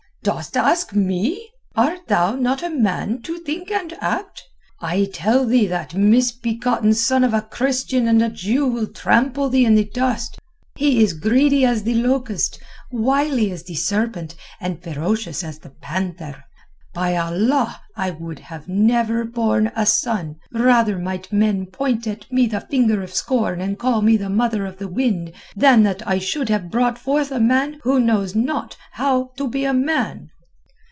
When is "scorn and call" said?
23.13-24.01